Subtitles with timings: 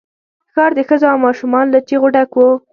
[0.51, 2.49] ښار د ښځو او ماشومان له چيغو ډک وو.